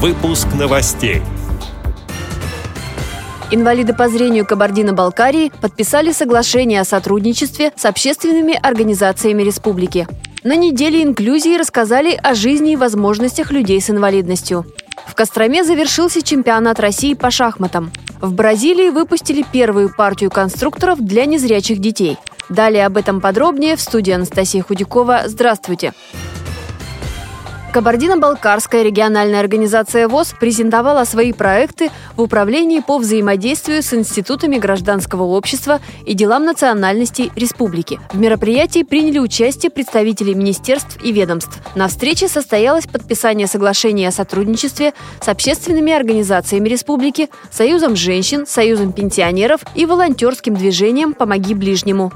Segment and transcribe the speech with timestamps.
[0.00, 1.22] Выпуск новостей.
[3.50, 10.06] Инвалиды по зрению Кабардино-Балкарии подписали соглашение о сотрудничестве с общественными организациями республики.
[10.44, 14.66] На неделе инклюзии рассказали о жизни и возможностях людей с инвалидностью.
[15.04, 17.90] В Костроме завершился чемпионат России по шахматам.
[18.20, 22.18] В Бразилии выпустили первую партию конструкторов для незрячих детей.
[22.48, 25.22] Далее об этом подробнее в студии Анастасия Худякова.
[25.26, 25.92] Здравствуйте!
[27.72, 35.80] Кабардино-Балкарская региональная организация ВОЗ презентовала свои проекты в Управлении по взаимодействию с институтами гражданского общества
[36.06, 38.00] и делам национальностей республики.
[38.10, 41.58] В мероприятии приняли участие представители министерств и ведомств.
[41.74, 49.60] На встрече состоялось подписание соглашения о сотрудничестве с общественными организациями республики, Союзом женщин, Союзом пенсионеров
[49.74, 52.12] и волонтерским движением «Помоги ближнему».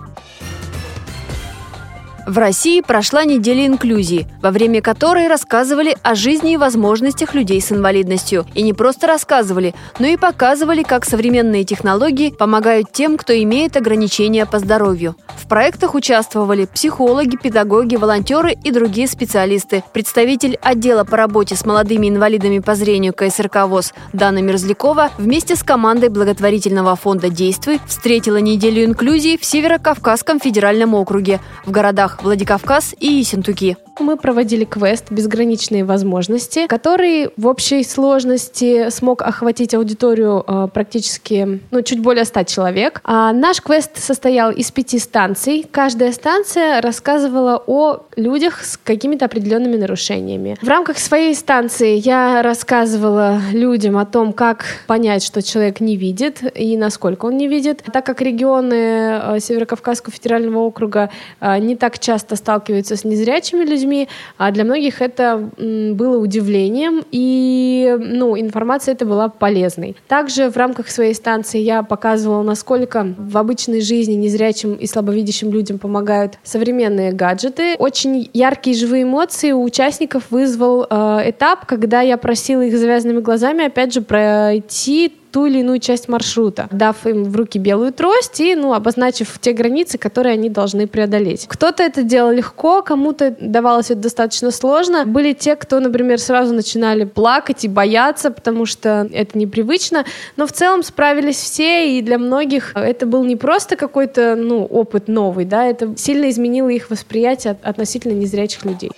[2.24, 7.72] В России прошла неделя инклюзии, во время которой рассказывали о жизни и возможностях людей с
[7.72, 8.46] инвалидностью.
[8.54, 14.46] И не просто рассказывали, но и показывали, как современные технологии помогают тем, кто имеет ограничения
[14.46, 15.16] по здоровью.
[15.36, 19.82] В проектах участвовали психологи, педагоги, волонтеры и другие специалисты.
[19.92, 25.64] Представитель отдела по работе с молодыми инвалидами по зрению КСРК ВОЗ Дана Мерзлякова вместе с
[25.64, 32.94] командой благотворительного фонда «Действуй» встретила неделю инклюзии в Северо-Кавказском федеральном округе в городах городах Владикавказ
[32.98, 33.76] и Ессентуки.
[34.02, 41.82] Мы проводили квест «Безграничные возможности», который в общей сложности смог охватить аудиторию э, практически ну,
[41.82, 43.00] чуть более 100 человек.
[43.04, 45.64] А наш квест состоял из пяти станций.
[45.70, 50.56] Каждая станция рассказывала о людях с какими-то определенными нарушениями.
[50.60, 56.40] В рамках своей станции я рассказывала людям о том, как понять, что человек не видит
[56.58, 57.84] и насколько он не видит.
[57.92, 63.91] Так как регионы э, Северокавказского федерального округа э, не так часто сталкиваются с незрячими людьми,
[64.38, 69.96] а для многих это было удивлением, и ну, информация эта была полезной.
[70.08, 75.78] Также в рамках своей станции я показывала, насколько в обычной жизни незрячим и слабовидящим людям
[75.78, 77.76] помогают современные гаджеты.
[77.78, 83.66] Очень яркие живые эмоции у участников вызвал э, этап, когда я просила их завязанными глазами
[83.66, 88.54] опять же пройти ту или иную часть маршрута, дав им в руки белую трость и
[88.54, 91.46] ну, обозначив те границы, которые они должны преодолеть.
[91.48, 95.04] Кто-то это делал легко, кому-то давалось это достаточно сложно.
[95.06, 100.04] Были те, кто, например, сразу начинали плакать и бояться, потому что это непривычно,
[100.36, 105.08] но в целом справились все, и для многих это был не просто какой-то ну, опыт
[105.08, 108.90] новый, да, это сильно изменило их восприятие относительно незрячих людей.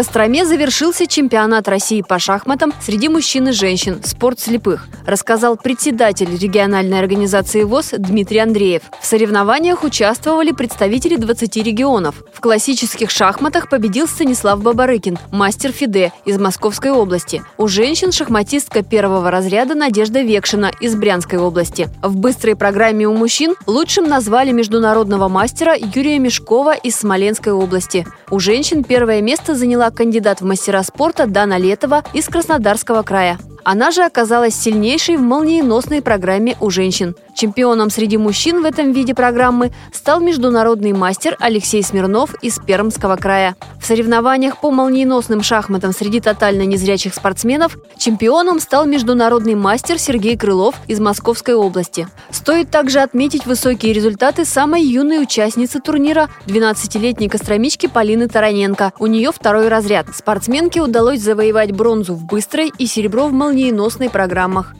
[0.00, 6.98] Костроме завершился чемпионат России по шахматам среди мужчин и женщин «Спорт слепых», рассказал председатель региональной
[6.98, 8.80] организации ВОЗ Дмитрий Андреев.
[8.98, 12.24] В соревнованиях участвовали представители 20 регионов.
[12.32, 17.42] В классических шахматах победил Станислав Бабарыкин, мастер ФИДЕ из Московской области.
[17.58, 21.90] У женщин шахматистка первого разряда Надежда Векшина из Брянской области.
[22.02, 28.06] В быстрой программе у мужчин лучшим назвали международного мастера Юрия Мешкова из Смоленской области.
[28.30, 33.38] У женщин первое место заняла кандидат в мастера спорта Дана Летова из Краснодарского края.
[33.64, 37.14] Она же оказалась сильнейшей в молниеносной программе у женщин.
[37.34, 43.56] Чемпионом среди мужчин в этом виде программы стал международный мастер Алексей Смирнов из Пермского края.
[43.80, 50.74] В соревнованиях по молниеносным шахматам среди тотально незрячих спортсменов чемпионом стал международный мастер Сергей Крылов
[50.86, 52.08] из Московской области.
[52.30, 58.92] Стоит также отметить высокие результаты самой юной участницы турнира– 12-летней костромички Полины Тараненко.
[58.98, 60.06] У нее второй разряд.
[60.14, 64.74] Спортсменке удалось завоевать бронзу в быстрой и серебро в молниеносной программах.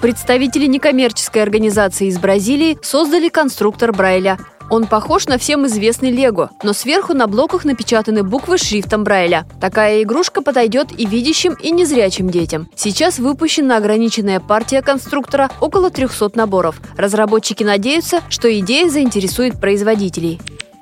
[0.00, 4.36] Представители некоммерческой организации из Бразилии создали конструктор Брайля.
[4.68, 9.46] Он похож на всем известный Лего, но сверху на блоках напечатаны буквы шрифтом Брайля.
[9.60, 12.68] Такая игрушка подойдет и видящим, и незрячим детям.
[12.74, 16.80] Сейчас выпущена ограниченная партия конструктора, около 300 наборов.
[16.96, 20.40] Разработчики надеются, что идея заинтересует производителей.